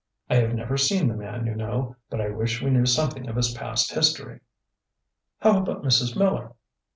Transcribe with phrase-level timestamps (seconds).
[0.31, 3.35] I have never seen the man, you know; but I wish we knew something of
[3.35, 4.39] his past history."
[5.41, 6.17] "How about Mrs.
[6.17, 6.53] Miller?"